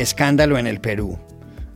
[0.00, 1.18] Escándalo en el Perú.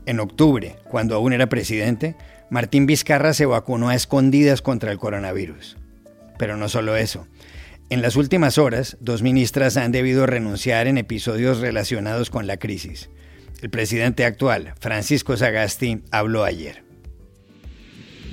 [0.06, 2.16] En octubre, cuando aún era presidente,
[2.48, 5.76] Martín Vizcarra se vacunó a escondidas contra el coronavirus.
[6.38, 7.28] Pero no solo eso.
[7.90, 13.10] En las últimas horas, dos ministras han debido renunciar en episodios relacionados con la crisis.
[13.60, 16.82] El presidente actual, Francisco Sagasti, habló ayer.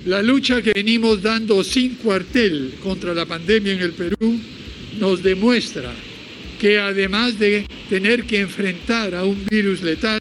[0.05, 4.39] La lucha que venimos dando sin cuartel contra la pandemia en el Perú
[4.97, 5.91] nos demuestra
[6.61, 10.19] que además de tener que enfrentar a un virus letal,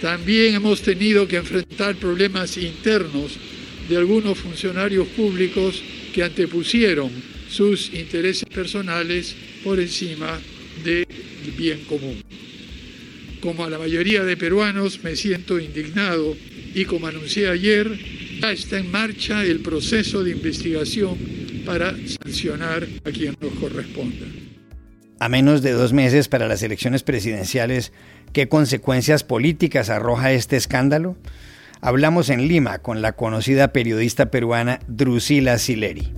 [0.00, 3.36] también hemos tenido que enfrentar problemas internos
[3.86, 5.82] de algunos funcionarios públicos
[6.14, 7.10] que antepusieron
[7.50, 10.40] sus intereses personales por encima
[10.82, 11.06] del
[11.58, 12.22] bien común.
[13.42, 16.34] Como a la mayoría de peruanos me siento indignado
[16.74, 17.90] y como anuncié ayer,
[18.40, 21.18] ya está en marcha el proceso de investigación
[21.66, 24.47] para sancionar a quien nos corresponda.
[25.20, 27.92] A menos de dos meses para las elecciones presidenciales,
[28.32, 31.16] ¿qué consecuencias políticas arroja este escándalo?
[31.80, 36.12] Hablamos en Lima con la conocida periodista peruana Drusila Sileri.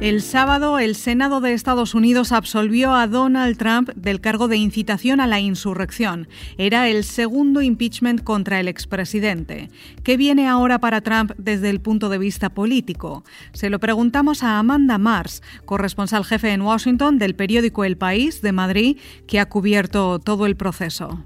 [0.00, 5.20] El sábado, el Senado de Estados Unidos absolvió a Donald Trump del cargo de incitación
[5.20, 6.26] a la insurrección.
[6.56, 9.68] Era el segundo impeachment contra el expresidente.
[10.02, 13.24] ¿Qué viene ahora para Trump desde el punto de vista político?
[13.52, 18.52] Se lo preguntamos a Amanda Mars, corresponsal jefe en Washington del periódico El País de
[18.52, 21.22] Madrid, que ha cubierto todo el proceso.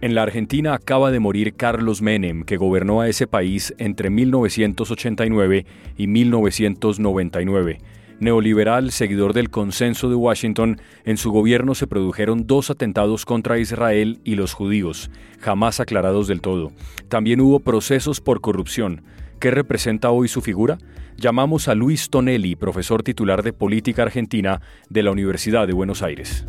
[0.00, 5.66] En la Argentina acaba de morir Carlos Menem, que gobernó a ese país entre 1989
[5.96, 7.80] y 1999
[8.22, 14.20] neoliberal, seguidor del consenso de Washington, en su gobierno se produjeron dos atentados contra Israel
[14.24, 16.72] y los judíos, jamás aclarados del todo.
[17.08, 19.02] También hubo procesos por corrupción.
[19.40, 20.78] ¿Qué representa hoy su figura?
[21.16, 26.46] Llamamos a Luis Tonelli, profesor titular de Política Argentina de la Universidad de Buenos Aires.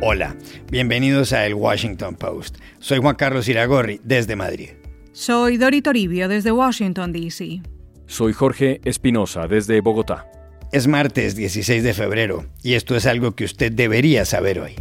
[0.00, 0.36] Hola,
[0.70, 2.58] bienvenidos a El Washington Post.
[2.78, 4.70] Soy Juan Carlos Iragorri, desde Madrid.
[5.12, 7.62] Soy Dori Toribio, desde Washington, D.C.
[8.06, 10.30] Soy Jorge Espinosa desde Bogotá.
[10.72, 14.76] Es martes 16 de febrero y esto es algo que usted debería saber hoy.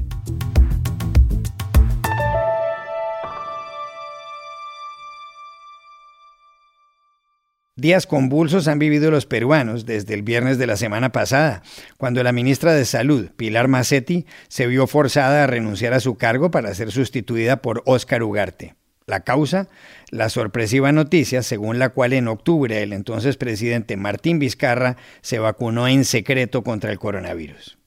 [7.76, 11.64] Días convulsos han vivido los peruanos desde el viernes de la semana pasada,
[11.98, 16.52] cuando la ministra de Salud, Pilar Macetti, se vio forzada a renunciar a su cargo
[16.52, 18.76] para ser sustituida por Óscar Ugarte.
[19.06, 19.68] La causa,
[20.12, 25.88] la sorpresiva noticia según la cual en octubre el entonces presidente Martín Vizcarra se vacunó
[25.88, 27.78] en secreto contra el coronavirus.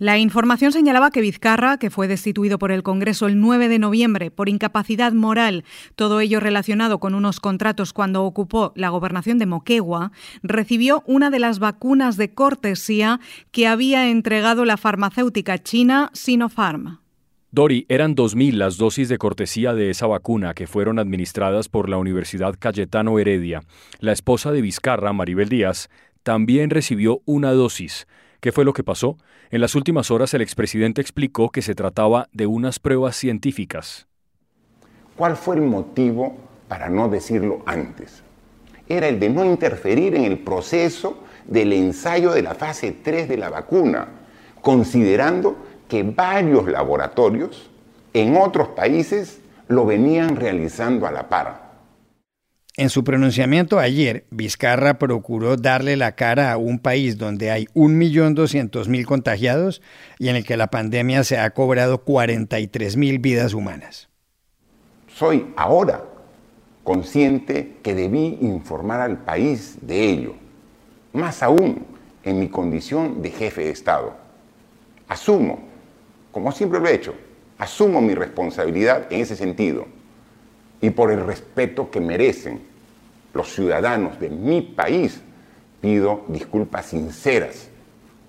[0.00, 4.30] La información señalaba que Vizcarra, que fue destituido por el Congreso el 9 de noviembre
[4.30, 5.64] por incapacidad moral,
[5.96, 10.12] todo ello relacionado con unos contratos cuando ocupó la gobernación de Moquegua,
[10.44, 13.18] recibió una de las vacunas de cortesía
[13.50, 17.00] que había entregado la farmacéutica china Sinopharm.
[17.50, 21.96] Dori, eran 2.000 las dosis de cortesía de esa vacuna que fueron administradas por la
[21.96, 23.62] Universidad Cayetano Heredia.
[24.00, 25.88] La esposa de Vizcarra, Maribel Díaz,
[26.22, 28.06] también recibió una dosis.
[28.40, 29.16] ¿Qué fue lo que pasó?
[29.50, 34.06] En las últimas horas el expresidente explicó que se trataba de unas pruebas científicas.
[35.16, 36.36] ¿Cuál fue el motivo
[36.68, 38.22] para no decirlo antes?
[38.88, 43.38] Era el de no interferir en el proceso del ensayo de la fase 3 de
[43.38, 44.08] la vacuna,
[44.60, 45.56] considerando
[45.88, 47.70] que varios laboratorios
[48.12, 51.68] en otros países lo venían realizando a la par.
[52.76, 59.04] En su pronunciamiento ayer, Vizcarra procuró darle la cara a un país donde hay 1.200.000
[59.04, 59.82] contagiados
[60.18, 64.08] y en el que la pandemia se ha cobrado 43.000 vidas humanas.
[65.08, 66.04] Soy ahora
[66.84, 70.34] consciente que debí informar al país de ello,
[71.12, 71.84] más aún
[72.22, 74.16] en mi condición de jefe de Estado.
[75.08, 75.67] Asumo
[76.32, 77.14] como siempre lo he hecho,
[77.58, 79.86] asumo mi responsabilidad en ese sentido
[80.80, 82.60] y por el respeto que merecen
[83.34, 85.20] los ciudadanos de mi país,
[85.80, 87.68] pido disculpas sinceras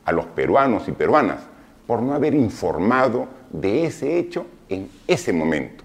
[0.06, 1.40] a los peruanos y peruanas
[1.86, 5.84] por no haber informado de ese hecho en ese momento.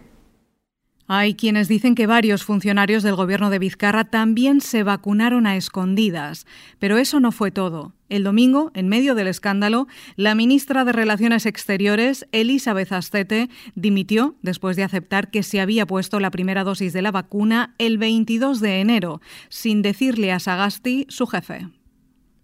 [1.06, 6.46] Hay quienes dicen que varios funcionarios del gobierno de Vizcarra también se vacunaron a escondidas,
[6.78, 7.92] pero eso no fue todo.
[8.08, 9.86] El domingo, en medio del escándalo,
[10.16, 16.20] la ministra de Relaciones Exteriores, Elizabeth Astete, dimitió después de aceptar que se había puesto
[16.20, 21.26] la primera dosis de la vacuna el 22 de enero, sin decirle a Sagasti, su
[21.26, 21.68] jefe.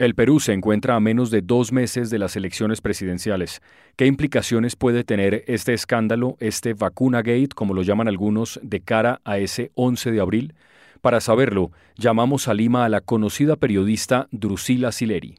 [0.00, 3.60] El Perú se encuentra a menos de dos meses de las elecciones presidenciales.
[3.96, 9.20] ¿Qué implicaciones puede tener este escándalo, este vacuna gate, como lo llaman algunos, de cara
[9.24, 10.54] a ese 11 de abril?
[11.02, 15.34] Para saberlo, llamamos a Lima a la conocida periodista Drusila Sileri.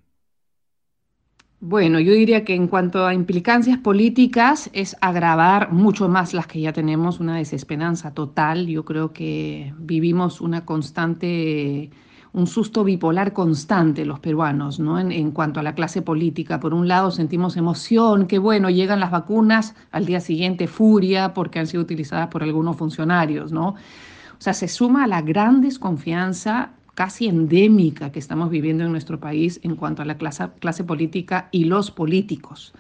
[1.59, 6.61] Bueno, yo diría que en cuanto a implicancias políticas es agravar mucho más las que
[6.61, 8.67] ya tenemos, una desesperanza total.
[8.67, 11.89] Yo creo que vivimos una constante,
[12.33, 14.99] un susto bipolar constante los peruanos, ¿no?
[14.99, 16.59] En, cuanto a la clase política.
[16.59, 21.59] Por un lado sentimos emoción, que bueno, llegan las vacunas, al día siguiente furia porque
[21.59, 23.69] han sido utilizadas por algunos funcionarios, ¿no?
[23.69, 29.19] O sea, se suma a la gran desconfianza casi endémica que estamos viviendo en nuestro
[29.19, 32.73] país en cuanto a la clase, clase política y los políticos.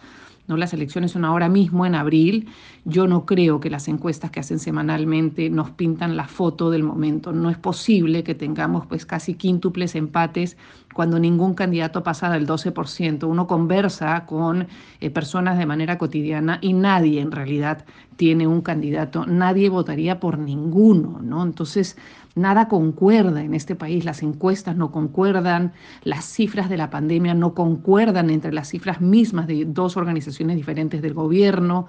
[0.47, 0.57] ¿No?
[0.57, 2.47] Las elecciones son ahora mismo en abril.
[2.85, 7.31] Yo no creo que las encuestas que hacen semanalmente nos pintan la foto del momento.
[7.31, 10.57] No es posible que tengamos pues casi quíntuples empates
[10.93, 13.23] cuando ningún candidato pasa del 12%.
[13.23, 14.67] Uno conversa con
[14.99, 17.85] eh, personas de manera cotidiana y nadie en realidad
[18.17, 21.41] tiene un candidato, nadie votaría por ninguno, ¿no?
[21.41, 21.97] Entonces,
[22.35, 25.73] nada concuerda en este país, las encuestas no concuerdan,
[26.03, 31.01] las cifras de la pandemia no concuerdan entre las cifras mismas de dos organizaciones diferentes
[31.01, 31.87] del gobierno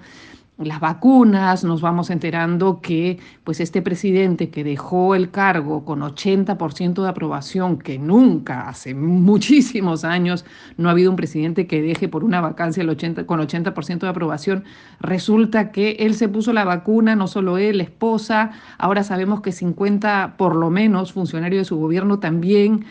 [0.57, 7.01] las vacunas, nos vamos enterando que pues este presidente que dejó el cargo con 80%
[7.01, 10.45] de aprobación, que nunca hace muchísimos años
[10.77, 14.07] no ha habido un presidente que deje por una vacancia el 80, con 80% de
[14.07, 14.63] aprobación,
[14.99, 19.51] resulta que él se puso la vacuna, no solo él, la esposa, ahora sabemos que
[19.51, 22.85] 50 por lo menos funcionarios de su gobierno también.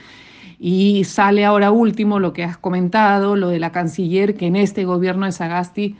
[0.64, 4.84] Y sale ahora último lo que has comentado, lo de la canciller, que en este
[4.84, 5.96] gobierno de Sagasti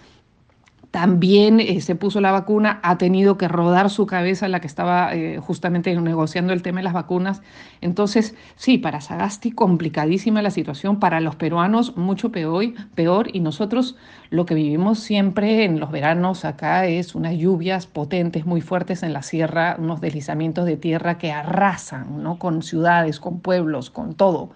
[0.92, 5.14] también eh, se puso la vacuna, ha tenido que rodar su cabeza la que estaba
[5.14, 7.40] eh, justamente negociando el tema de las vacunas.
[7.80, 13.96] Entonces, sí, para Sagasti complicadísima la situación, para los peruanos mucho peor, peor y nosotros
[14.28, 19.14] lo que vivimos siempre en los veranos acá es unas lluvias potentes, muy fuertes en
[19.14, 22.38] la sierra, unos deslizamientos de tierra que arrasan ¿no?
[22.38, 24.50] con ciudades, con pueblos, con todo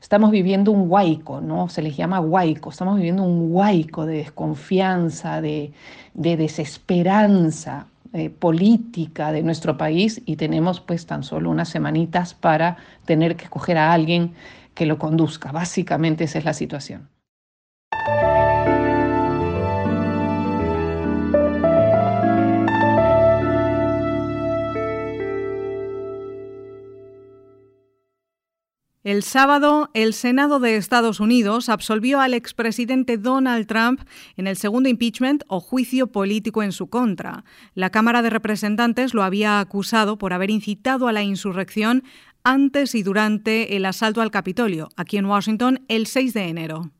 [0.00, 1.68] estamos viviendo un huaico, ¿no?
[1.68, 5.72] Se les llama huaico, estamos viviendo un huaico de desconfianza, de,
[6.14, 13.36] desesperanza eh, política de nuestro país y tenemos pues tan solo unas semanitas para tener
[13.36, 14.34] que escoger a alguien
[14.74, 15.52] que lo conduzca.
[15.52, 17.08] Básicamente esa es la situación.
[29.08, 34.02] El sábado, el Senado de Estados Unidos absolvió al expresidente Donald Trump
[34.36, 37.42] en el segundo impeachment o juicio político en su contra.
[37.74, 42.04] La Cámara de Representantes lo había acusado por haber incitado a la insurrección
[42.44, 46.90] antes y durante el asalto al Capitolio, aquí en Washington, el 6 de enero.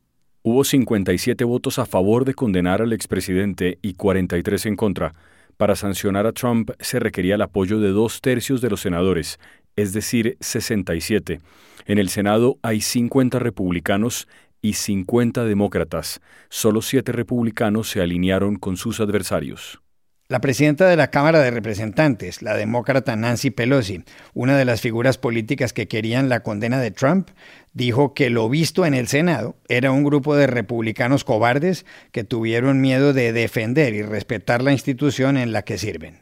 [0.41, 5.13] Hubo 57 votos a favor de condenar al expresidente y 43 en contra.
[5.59, 9.41] Para sancionar a Trump se requería el apoyo de dos tercios de los senadores,
[9.81, 11.39] es decir, 67.
[11.85, 14.27] En el Senado hay 50 republicanos
[14.61, 16.21] y 50 demócratas.
[16.49, 19.79] Solo siete republicanos se alinearon con sus adversarios.
[20.27, 24.03] La presidenta de la Cámara de Representantes, la demócrata Nancy Pelosi,
[24.35, 27.29] una de las figuras políticas que querían la condena de Trump,
[27.73, 32.79] dijo que lo visto en el Senado era un grupo de republicanos cobardes que tuvieron
[32.79, 36.19] miedo de defender y respetar la institución en la que sirven.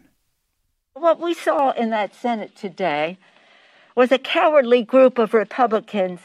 [0.94, 3.20] What we saw in that Senate today
[3.98, 6.20] was a cowardly group of Republicans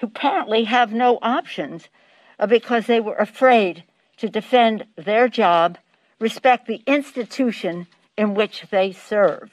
[0.00, 1.90] who apparently have no options
[2.38, 3.84] uh, because they were afraid
[4.16, 5.76] to defend their job,
[6.18, 7.86] respect the institution
[8.16, 9.52] in which they served.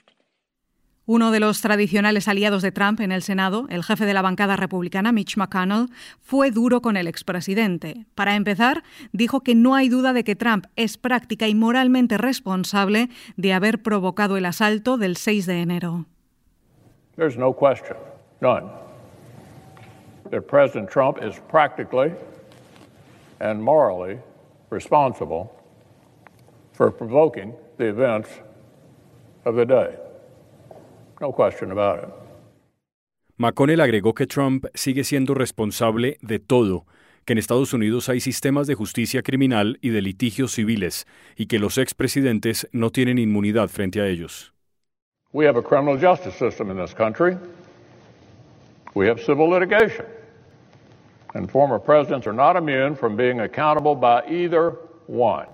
[1.06, 4.56] Uno de los tradicionales aliados de Trump en el Senado, el jefe de la bancada
[4.56, 5.90] republicana Mitch McConnell,
[6.22, 8.06] fue duro con el expresidente.
[8.16, 13.10] Para empezar, dijo que no hay duda de que Trump es práctica y moralmente responsable
[13.36, 16.06] de haber provocado el asalto del 6 de enero.
[17.22, 17.98] There's no question,
[18.42, 18.72] none,
[20.32, 22.14] that President Trump is practically
[23.40, 24.18] and morally
[24.72, 25.52] responsible
[26.74, 28.28] for provoking the events
[29.46, 30.00] of the day.
[31.22, 32.10] No question about it.
[33.38, 36.88] McConnell agregó que Trump sigue siendo responsable de todo,
[37.26, 41.60] que en Estados Unidos hay sistemas de justicia criminal y de litigios civiles, y que
[41.60, 44.56] los expresidentes no tienen inmunidad frente a ellos.
[45.34, 47.38] We have a criminal justice system in this country.
[48.94, 50.06] We have civil litigation.
[51.34, 54.76] And former presidents are not immune from being accountable by either
[55.08, 55.48] one.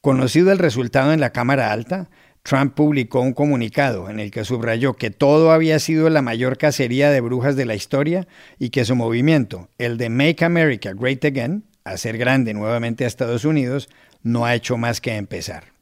[0.00, 2.08] Conocido el resultado en la Cámara Alta,
[2.44, 7.10] Trump publicó un comunicado en el que subrayó que todo había sido la mayor cacería
[7.10, 11.64] de brujas de la historia y que su movimiento, el de Make America Great Again,
[11.84, 13.88] hacer grande nuevamente a Estados Unidos,
[14.22, 15.73] no ha hecho más que empezar.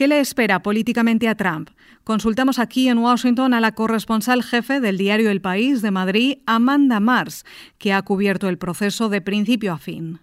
[0.00, 1.68] ¿Qué le espera políticamente a Trump?
[2.04, 7.00] Consultamos aquí en Washington a la corresponsal jefe del diario El País de Madrid, Amanda
[7.00, 7.44] Mars,
[7.76, 10.20] que ha cubierto el proceso de principio a fin.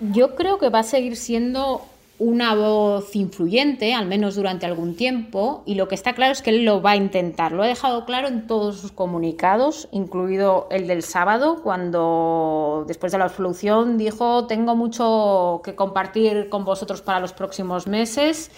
[0.00, 1.82] Yo creo que va a seguir siendo
[2.22, 6.50] una voz influyente, al menos durante algún tiempo, y lo que está claro es que
[6.50, 7.50] él lo va a intentar.
[7.50, 13.18] Lo ha dejado claro en todos sus comunicados, incluido el del sábado, cuando después de
[13.18, 18.52] la absolución dijo, tengo mucho que compartir con vosotros para los próximos meses,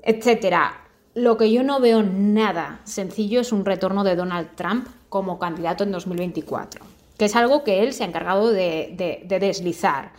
[0.00, 0.80] etcétera.
[1.14, 5.84] Lo que yo no veo nada sencillo es un retorno de Donald Trump como candidato
[5.84, 6.82] en 2024,
[7.18, 8.94] que es algo que él se ha encargado de,
[9.26, 10.12] de deslizar.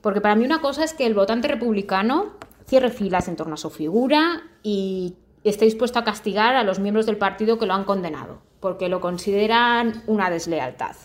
[0.00, 2.32] Porque para mí una cosa es que el votante republicano
[2.66, 7.06] cierre filas en torno a su figura y esté dispuesto a castigar a los miembros
[7.06, 10.96] del partido que lo han condenado, porque lo consideran una deslealtad.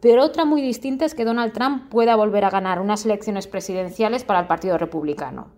[0.00, 4.24] Pero otra muy distinta es que Donald Trump pueda volver a ganar unas elecciones presidenciales
[4.24, 5.48] para el Partido Republicano,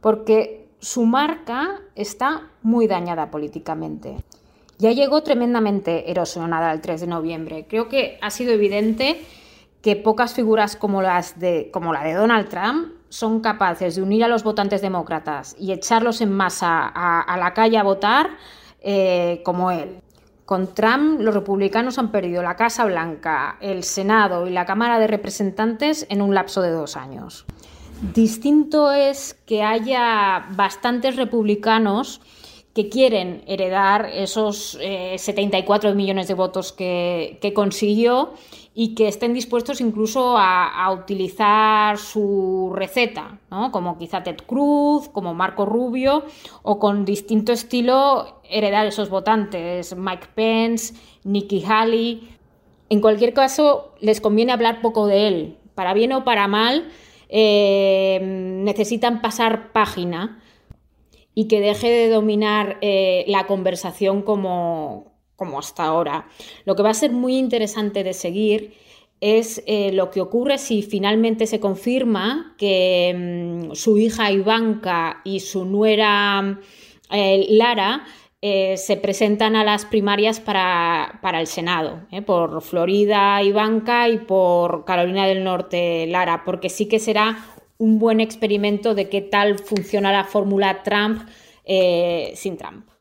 [0.00, 4.16] porque su marca está muy dañada políticamente.
[4.78, 7.66] Ya llegó tremendamente erosionada el 3 de noviembre.
[7.68, 9.20] Creo que ha sido evidente
[9.82, 14.24] que pocas figuras como, las de, como la de Donald Trump son capaces de unir
[14.24, 18.30] a los votantes demócratas y echarlos en masa a, la calle a votar
[18.80, 20.00] eh, como él.
[20.44, 25.06] Con Trump, los republicanos han perdido la Casa Blanca, el Senado y la Cámara de
[25.06, 27.44] Representantes en un lapso de dos años.
[28.14, 32.20] Distinto es que haya bastantes republicanos
[32.74, 34.78] que quieren heredar esos
[35.16, 38.34] 74 eh, millones de votos que consiguió
[38.80, 43.40] y que estén dispuestos incluso a, utilizar su receta,
[43.72, 46.22] como quizá Ted Cruz, como Marco Rubio,
[46.62, 50.94] o con distinto estilo heredar esos votantes, Mike Pence,
[51.24, 52.28] Nikki Haley.
[52.88, 56.88] En cualquier caso, les conviene hablar poco de él, para bien o para mal,
[57.28, 60.40] eh, necesitan pasar página
[61.34, 65.07] y que deje de dominar eh, la conversación como,
[65.38, 66.26] como hasta ahora.
[66.64, 68.74] Lo que va a ser muy interesante de seguir
[69.20, 73.14] es eh, lo que ocurre si finalmente se confirma que
[73.70, 76.58] mm, su hija Ivanka y su nuera
[77.10, 78.04] eh, Lara
[78.42, 84.84] eh, se presentan a las primarias para, para el Senado, por Florida Ivanka y por
[84.84, 87.44] Carolina del Norte Lara, porque sí que será
[87.78, 91.28] un buen experimento de qué tal funciona la fórmula Trump
[92.34, 92.97] sin Trump.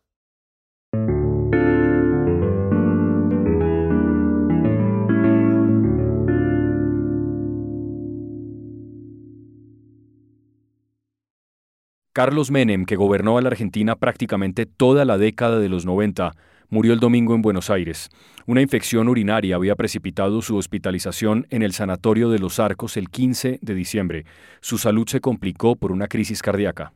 [12.17, 16.31] Carlos Menem, que gobernó a la Argentina prácticamente toda la década de los 90,
[16.67, 18.09] murió el domingo en Buenos Aires.
[18.47, 23.59] Una infección urinaria había precipitado su hospitalización en el Sanatorio de los Arcos el 15
[23.61, 24.25] de diciembre.
[24.61, 26.91] Su salud se complicó por una crisis cardíaca.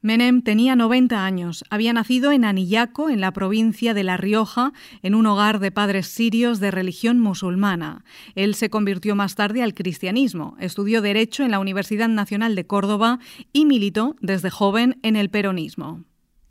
[0.00, 1.64] Menem tenía 90 años.
[1.70, 6.06] Había nacido en Anillaco, en la provincia de La Rioja, en un hogar de padres
[6.06, 8.04] sirios de religión musulmana.
[8.36, 13.18] Él se convirtió más tarde al cristianismo, estudió Derecho en la Universidad Nacional de Córdoba
[13.52, 16.04] y militó desde joven en el peronismo.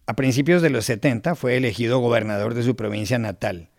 [0.08, 3.70] A principios de los 70 fue elegido gobernador de su provincia natal,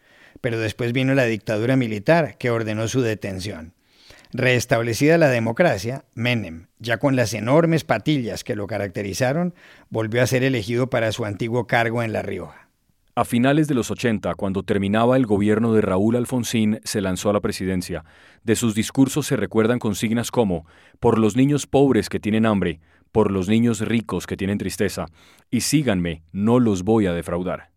[0.40, 3.74] pero después vino la dictadura militar que ordenó su detención.
[4.32, 9.54] Restablecida la democracia, Menem, ya con las enormes patillas que lo caracterizaron,
[9.88, 12.68] volvió a ser elegido para su antiguo cargo en La Rioja.
[13.14, 17.32] A finales de los 80, cuando terminaba el gobierno de Raúl Alfonsín, se lanzó a
[17.32, 18.04] la presidencia.
[18.44, 20.66] De sus discursos se recuerdan consignas como
[21.00, 22.80] por los niños pobres que tienen hambre,
[23.10, 25.06] por los niños ricos que tienen tristeza,
[25.50, 27.70] y síganme, no los voy a defraudar.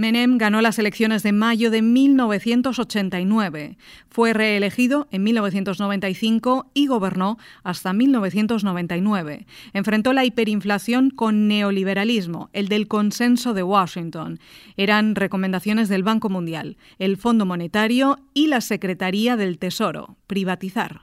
[0.00, 3.76] Menem ganó las elecciones de mayo de 1989.
[4.08, 9.46] Fue reelegido en 1995 y gobernó hasta 1999.
[9.74, 14.40] Enfrentó la hiperinflación con neoliberalismo, el del consenso de Washington.
[14.78, 21.02] Eran recomendaciones del Banco Mundial, el Fondo Monetario y la Secretaría del Tesoro, privatizar.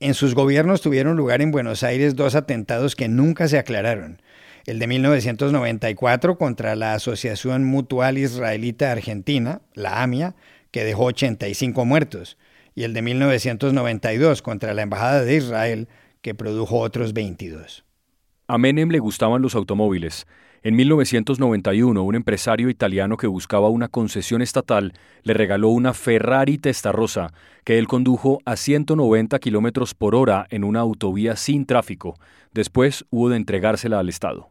[0.00, 4.22] En sus gobiernos tuvieron lugar en Buenos Aires dos atentados que nunca se aclararon
[4.70, 10.36] el de 1994 contra la Asociación Mutual Israelita Argentina, la AMIA,
[10.70, 12.38] que dejó 85 muertos,
[12.76, 15.88] y el de 1992 contra la Embajada de Israel,
[16.22, 17.84] que produjo otros 22.
[18.46, 20.28] A Menem le gustaban los automóviles.
[20.62, 24.92] En 1991, un empresario italiano que buscaba una concesión estatal
[25.24, 27.32] le regaló una Ferrari Testarossa
[27.64, 32.20] que él condujo a 190 kilómetros por hora en una autovía sin tráfico.
[32.52, 34.48] Después hubo de entregársela al Estado.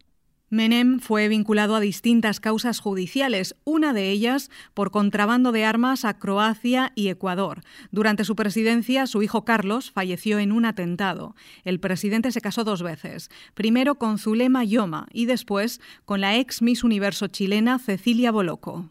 [0.52, 6.18] Menem fue vinculado a distintas causas judiciales, una de ellas por contrabando de armas a
[6.18, 7.62] Croacia y Ecuador.
[7.92, 11.36] Durante su presidencia, su hijo Carlos falleció en un atentado.
[11.64, 16.64] El presidente se casó dos veces, primero con Zulema Yoma y después con la ex
[16.64, 18.90] Miss Universo chilena Cecilia Boloco.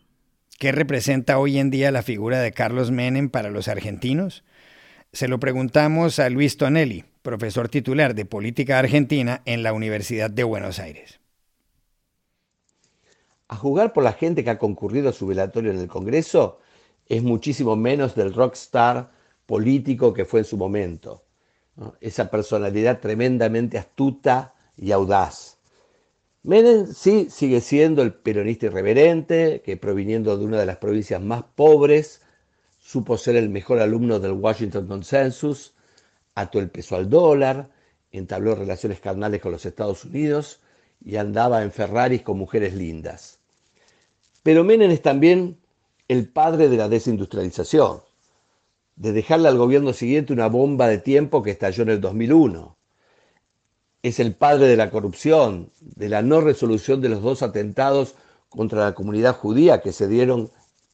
[0.60, 4.44] ¿Qué representa hoy en día la figura de Carlos Menem para los argentinos?
[5.12, 10.44] Se lo preguntamos a Luis Tonelli, profesor titular de Política Argentina en la Universidad de
[10.44, 11.18] Buenos Aires
[13.48, 16.60] a jugar por la gente que ha concurrido a su velatorio en el Congreso,
[17.06, 19.10] es muchísimo menos del rockstar
[19.46, 21.24] político que fue en su momento.
[22.00, 25.56] Esa personalidad tremendamente astuta y audaz.
[26.42, 31.42] Menem sí sigue siendo el peronista irreverente, que proviniendo de una de las provincias más
[31.42, 32.22] pobres,
[32.78, 35.74] supo ser el mejor alumno del Washington Consensus,
[36.34, 37.70] ató el peso al dólar,
[38.12, 40.60] entabló relaciones carnales con los Estados Unidos
[41.04, 43.37] y andaba en Ferraris con mujeres lindas.
[44.42, 45.58] Pero Menem es también
[46.08, 48.00] el padre de la desindustrialización,
[48.96, 52.76] de dejarle al gobierno siguiente una bomba de tiempo que estalló en el 2001.
[54.02, 58.14] Es el padre de la corrupción, de la no resolución de los dos atentados
[58.48, 60.50] contra la comunidad judía que se dieron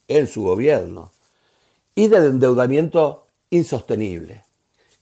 [0.07, 1.11] en su gobierno
[1.95, 4.43] y del endeudamiento insostenible.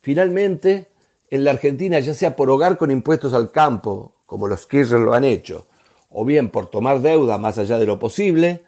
[0.01, 0.91] Finalmente,
[1.29, 5.13] en la Argentina, ya sea por hogar con impuestos al campo, como los Kirchner lo
[5.13, 5.65] han hecho,
[6.13, 8.63] o bien por tomar deuda más allá de lo posible,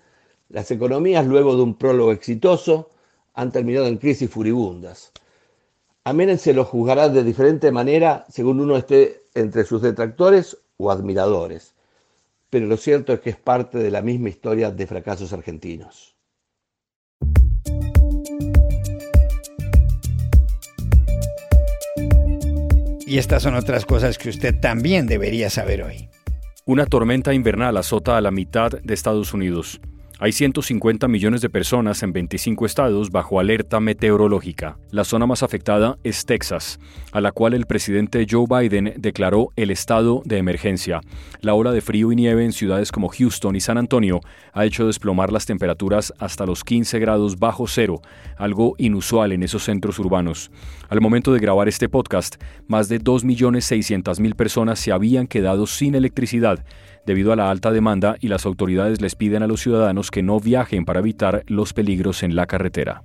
[0.49, 2.89] las economías, luego de un prólogo exitoso,
[3.33, 5.11] han terminado en crisis furibundas.
[6.03, 10.91] A Menem se lo juzgará de diferente manera según uno esté entre sus detractores o
[10.91, 11.73] admiradores,
[12.49, 16.15] pero lo cierto es que es parte de la misma historia de fracasos argentinos.
[23.07, 26.09] Y estas son otras cosas que usted también debería saber hoy.
[26.67, 29.79] Una tormenta invernal azota a la mitad de Estados Unidos.
[30.17, 34.77] Hay 150 millones de personas en 25 estados bajo alerta meteorológica.
[34.89, 36.79] La zona más afectada es Texas,
[37.11, 41.01] a la cual el presidente Joe Biden declaró el estado de emergencia.
[41.41, 44.21] La ola de frío y nieve en ciudades como Houston y San Antonio
[44.53, 48.01] ha hecho desplomar las temperaturas hasta los 15 grados bajo cero,
[48.37, 50.49] algo inusual en esos centros urbanos.
[50.87, 56.63] Al momento de grabar este podcast, más de 2.600.000 personas se habían quedado sin electricidad
[57.05, 60.39] debido a la alta demanda y las autoridades les piden a los ciudadanos que no
[60.39, 63.03] viajen para evitar los peligros en la carretera.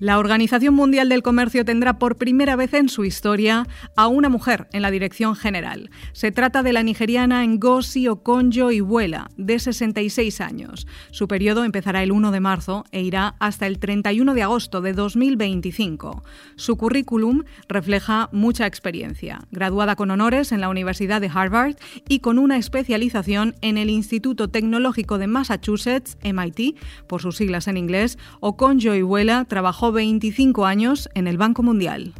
[0.00, 4.66] La Organización Mundial del Comercio tendrá por primera vez en su historia a una mujer
[4.72, 5.88] en la dirección general.
[6.12, 10.88] Se trata de la nigeriana Ngozi Okonjo-Iweala, de 66 años.
[11.12, 14.94] Su periodo empezará el 1 de marzo e irá hasta el 31 de agosto de
[14.94, 16.24] 2025.
[16.56, 21.76] Su currículum refleja mucha experiencia, graduada con honores en la Universidad de Harvard
[22.08, 27.76] y con una especialización en el Instituto Tecnológico de Massachusetts, MIT, por sus siglas en
[27.76, 28.18] inglés.
[28.40, 29.44] Okonjo-Iweala
[29.84, 32.14] trabajó 25 años en el Banco Mundial.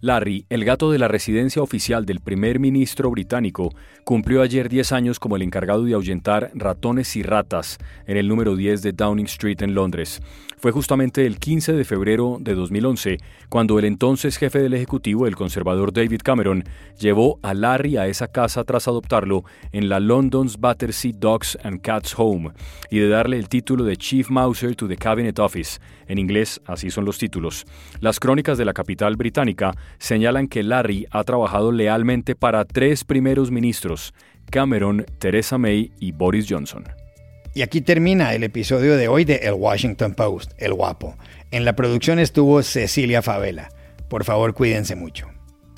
[0.00, 3.70] Larry, el gato de la residencia oficial del primer ministro británico,
[4.04, 8.56] cumplió ayer 10 años como el encargado de ahuyentar ratones y ratas en el número
[8.56, 10.20] 10 de Downing Street en Londres.
[10.58, 13.18] Fue justamente el 15 de febrero de 2011
[13.50, 16.64] cuando el entonces jefe del Ejecutivo, el conservador David Cameron,
[16.98, 22.14] llevó a Larry a esa casa tras adoptarlo en la London's Battersea Dogs and Cats
[22.18, 22.52] Home
[22.90, 25.78] y de darle el título de Chief Mouser to the Cabinet Office.
[26.08, 27.66] En inglés, así son los títulos.
[28.00, 33.50] Las crónicas de la capital británica señalan que Larry ha trabajado lealmente para tres primeros
[33.50, 34.14] ministros,
[34.50, 36.84] Cameron, Theresa May y Boris Johnson.
[37.54, 41.16] Y aquí termina el episodio de hoy de El Washington Post, El Guapo.
[41.50, 43.70] En la producción estuvo Cecilia Favela.
[44.10, 45.26] Por favor, cuídense mucho.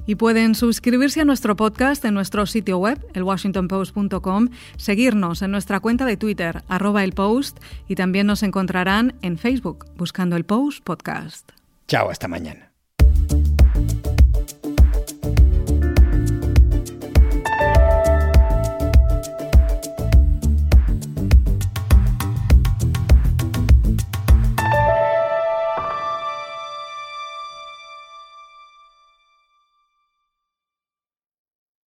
[0.05, 6.07] Y pueden suscribirse a nuestro podcast en nuestro sitio web, elwashingtonpost.com, seguirnos en nuestra cuenta
[6.07, 11.53] de Twitter, arroba el post, y también nos encontrarán en Facebook buscando el Post Podcast.
[11.87, 12.68] Chao, hasta mañana.